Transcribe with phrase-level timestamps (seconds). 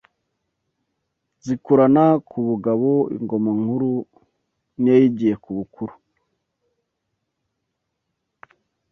[1.45, 3.91] Zikurana ku bugabo Ingoma nkuru
[4.81, 5.93] n’iyayigiye ku bukuru